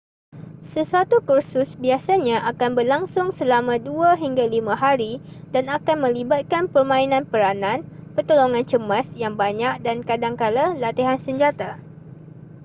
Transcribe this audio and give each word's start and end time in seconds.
sesuatu 0.73 1.17
kursus 1.29 1.69
biasanya 1.83 2.37
akan 2.51 2.71
berlangsung 2.77 3.27
selama 3.39 3.75
2-5 3.87 4.49
hari 4.83 5.13
dan 5.53 5.65
akan 5.77 5.97
melibatkan 6.09 6.63
permainan 6.73 7.23
peranan 7.31 7.79
pertolongan 8.17 8.65
cemas 8.71 9.07
yang 9.23 9.33
banyak 9.43 9.73
dan 9.85 9.97
kadangkala 10.09 10.65
latihan 10.83 11.19
senjata 11.25 11.69